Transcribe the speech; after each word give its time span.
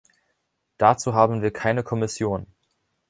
Dazu 0.79 1.13
haben 1.13 1.43
wir 1.43 1.53
keine 1.53 1.83
Kommission. 1.83 2.47